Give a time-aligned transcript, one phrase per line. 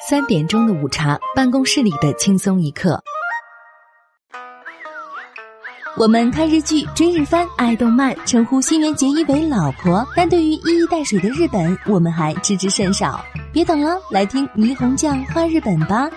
[0.00, 3.02] 三点钟的午茶，办公室里的轻松一刻。
[5.96, 13.20] 我们看日剧、追日番、爱动漫，称呼新垣结衣为老婆，但对于一衣带水的日本，我们还知之甚少。
[13.52, 16.08] 别等了，来听霓虹酱画日本吧。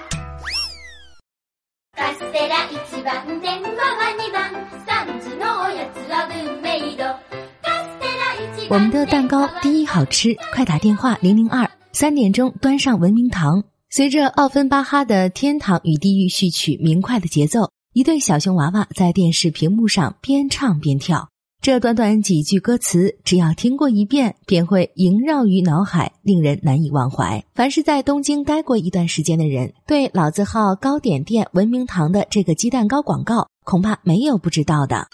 [8.69, 13.63] 我们的蛋糕第一好吃，快打电话零零二三点钟端上文明堂。
[13.93, 21.27] 随着奥芬巴哈的《天堂与地狱》序曲明快的节奏，一对小熊娃娃在电视屏幕上边唱边跳。
[21.61, 27.43] 这短短几句歌词，只要听过一遍，便会萦绕于脑海，令人难以忘怀。
[27.53, 35.09] 凡是在东京待过一段时间的人，对老字号糕点店文明堂的这个鸡蛋糕广告，恐怕没有不知道的。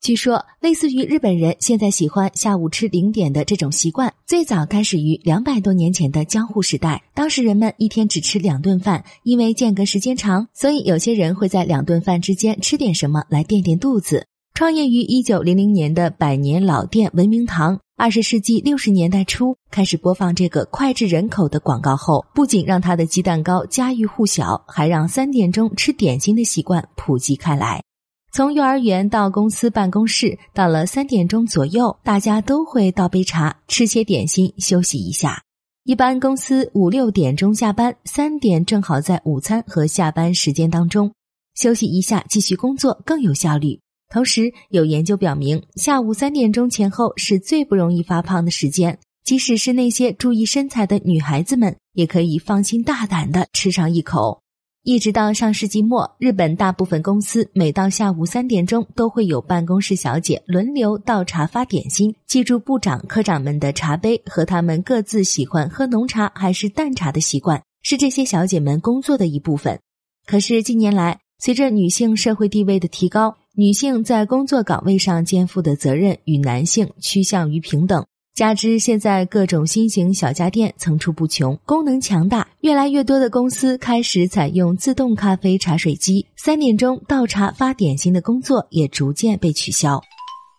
[0.00, 7.02] 据说，类似于日本人现在喜欢下午吃零点的这种习惯，最早开始于两百多年前的江户时代。
[7.14, 14.24] 当时人们一天只吃两顿饭，因为间隔时间长，所以有些人会在两顿饭之间吃点什么来垫垫肚子。
[14.54, 27.82] 创业于一九零零年的百年老店文明堂，二十世纪六十年代初开始播放这个脍炙人口的广告后，不仅让他的鸡蛋糕家喻户晓，还让三点钟吃点心的习惯普及开来。
[28.38, 35.42] 从幼儿园到公司办公室，到了三点钟左右，大家都会倒杯茶，吃些点心，休息一下。
[35.82, 41.12] 一般公司五六点钟下班，三点正好在午餐和下班时间当中，
[41.56, 43.80] 休息一下，继续工作更有效率。
[44.08, 54.40] 同时，有研究表明，下午三点钟前后是最不容易发胖的时间，即使是那些注意身材的女孩子们，也可以放心大胆的吃上一口。
[54.88, 62.14] 一直到上世纪末，日本大部分公司每到下午三点钟，都会有办公室小姐轮流倒茶发点心。
[62.26, 69.78] 记住部长、科长们的茶杯和他们各自喜欢喝浓茶还是淡茶的习惯，是这些小姐们工作的一部分。
[70.24, 78.06] 可是近年来，随着女性社会地位的提高，女性在工作岗位上肩负的责任与男性趋向于平等。
[78.38, 90.00] 加之现在各种新型小家电层出不穷，功能强大，越来越多的公司开始采用自动咖啡茶水机，三点钟倒茶发点心的工作也逐渐被取消。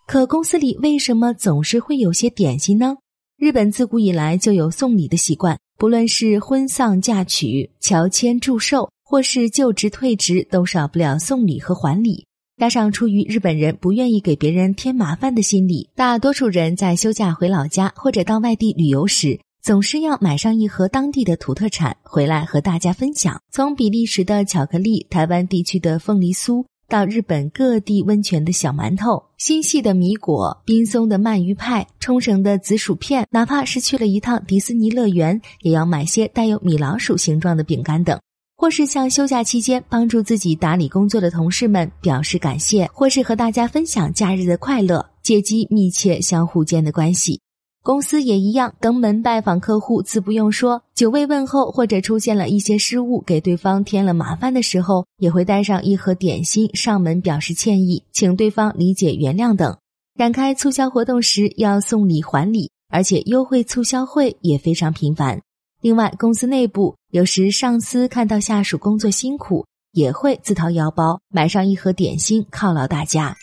[0.06, 2.98] 可公司里为什么总是会有些点心呢？
[3.38, 12.26] 日本自古以来就有送礼的习惯，不论是婚丧嫁娶、乔迁祝寿，或是就职退职，都少不了送礼和还礼。
[12.60, 23.42] 加上出于日本人不愿意给别人添麻烦的心理，大多数人在休假回老家或者到外地旅游时，总是要买上一盒当地的土特产回来和大家分享。
[23.50, 38.20] 从比利时的巧克力、台湾地区的凤梨酥，到日本各地温泉的小馒头、新系的米果、冰松的鳗鱼派、冲绳的紫薯片，哪怕是去了一趟迪士尼乐园，也要买些带有米老鼠形状的饼干等。
[38.60, 47.40] 或是向休假期间帮助自己打理工作的同事们表示感谢，或是和大家分享假日的快乐，借机密切相互间的关系。
[47.82, 59.78] 公司也一样，登门拜访客户，自不用说，久未问候或者出现了一些失误，给对方添了麻烦的时候，也会带上一盒点心上门表示歉意，请对方理解原谅等。
[60.18, 65.40] 展开促销活动时要送礼还礼，而且优惠促销会也非常频繁。
[65.82, 73.36] 另外，公司内部有时上司看到下属工作辛苦，也会自掏腰包买上一盒点心犒劳大家。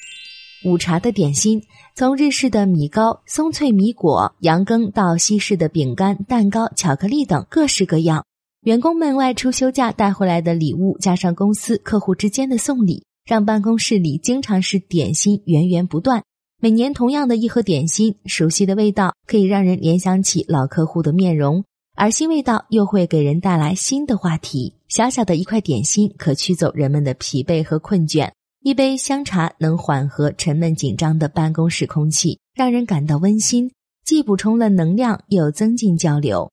[0.65, 1.61] 午茶的点心，
[1.97, 8.25] 从日式的米糕、松脆米果、羊羹到西式的饼干、蛋糕、巧克力等各式各样。
[8.63, 16.23] 员工们外出休假带回来的礼物，加上公司客户之间的送礼，让办公室里经常是点心源源不断。
[16.61, 21.65] 每年同样的一盒点心，熟悉的味道可以让人联想起老客户的面容。
[21.99, 24.75] 而新味道又会给人带来新的话题。
[24.87, 28.31] 小小的一块点心可驱走人们的疲惫和困倦，
[28.63, 33.73] 一杯香茶能缓和沉闷紧张的办公室空气，让人感到温馨，
[34.05, 36.53] 既补充了能量，又增进交流。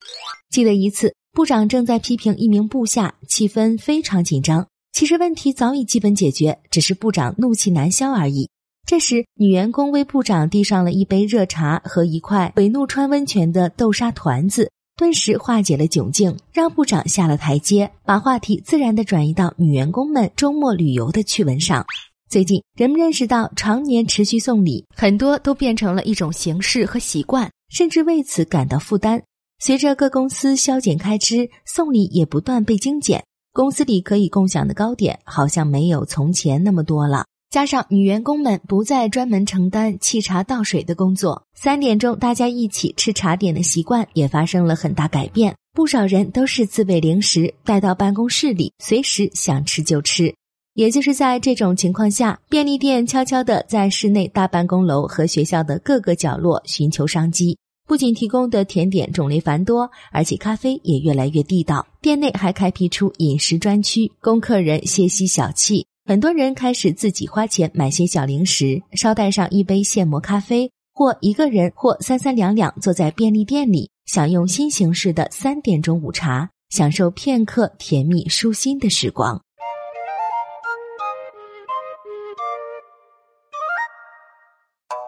[0.50, 4.66] 记得一次，部长正在批评一名部下，气氛非常紧张。
[4.94, 8.50] 其实问题早已基本解决，只是部长怒气难消而已。
[8.86, 14.72] 这时，女员工为部长递上了一杯热茶和一块北怒川温泉的豆沙团子。
[15.04, 21.86] 顿时化解了窘境，让部长下了台阶，把话题自然的转移到女员工们周末旅游的趣闻上。
[22.30, 29.22] 最近，人们认识到，常年持续送礼，很多都变成了一种形式和习惯，甚至为此感到负担。
[29.60, 37.26] 随着各公司削减开支，送礼也不断被精简，公司里可以共享的糕点好像没有从前那么多了。
[37.54, 45.56] 加上女员工们不再专门承担沏茶倒水的工作，三点钟大家一起吃茶点的习惯也发生了很大改变。
[45.72, 50.34] 不少人都是自备零食带到办公室里，随时想吃就吃。
[50.74, 57.56] 也就是在这种情况下，便利店悄悄地在室内大办公楼和学校的各个角落寻求商机。
[57.88, 61.86] 不仅提供的甜点种类繁多，而且咖啡也越来越地道。
[62.02, 65.86] 店内还开辟出饮食专区，供客人歇息小憩。
[66.06, 79.42] 很多人开始自己花钱买些小零食，捎带上一杯现磨咖啡，或一个人或三三两两坐在便利店里，享用新形式的三点钟午茶，享受片刻甜蜜舒心的时光。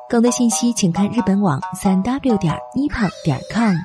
[0.07, 3.75] 更多信息，请看日本网三 w 点一胖点 com。